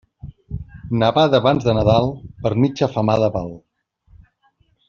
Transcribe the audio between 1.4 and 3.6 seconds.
abans de Nadal, per mitja femada val.